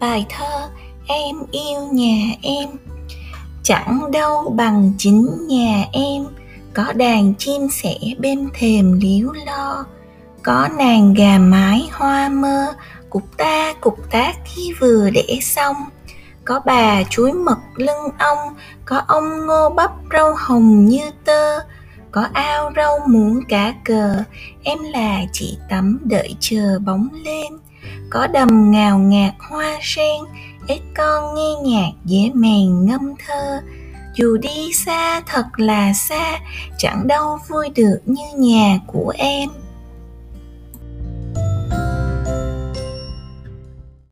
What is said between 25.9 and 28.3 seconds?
đợi chờ bóng lên có